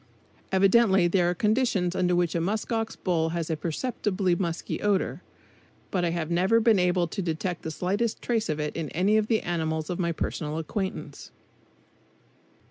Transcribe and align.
Evidently 0.51 1.07
there 1.07 1.29
are 1.29 1.35
conditions 1.35 1.95
under 1.95 2.15
which 2.15 2.33
a 2.33 2.41
musk 2.41 2.71
ox 2.71 2.95
bull 2.95 3.29
has 3.37 3.51
a 3.51 3.55
perceptibly 3.55 4.33
musky 4.35 4.81
odor, 4.81 5.21
but 5.91 6.03
I 6.03 6.09
have 6.09 6.31
never 6.31 6.59
been 6.59 6.79
able 6.79 7.07
to 7.07 7.21
detect 7.21 7.61
the 7.61 7.69
slightest 7.69 8.19
trace 8.19 8.49
of 8.49 8.59
it 8.59 8.75
in 8.75 8.89
any 8.93 9.15
of 9.17 9.27
the 9.27 9.41
animals 9.41 9.91
of 9.91 9.99
my 9.99 10.11
personal 10.11 10.57
acquaintance. 10.57 11.29